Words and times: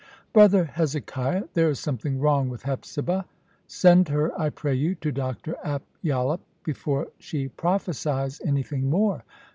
"Brother 0.33 0.63
Hezekiah, 0.65 1.43
there 1.53 1.69
is 1.69 1.79
something 1.79 2.19
wrong 2.19 2.49
with 2.49 2.63
Hepzibah. 2.63 3.27
Send 3.67 4.09
her, 4.09 4.31
I 4.35 4.49
pray 4.49 4.73
you, 4.73 4.95
to 4.95 5.11
Dr 5.11 5.55
Ap 5.63 5.83
Yollup 6.01 6.41
before 6.63 7.09
she 7.19 7.49
prophesies 7.49 8.41
anything 8.43 8.89
more. 8.89 9.23